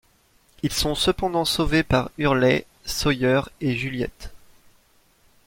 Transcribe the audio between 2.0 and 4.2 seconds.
Hurley, Sawyer et Juliet.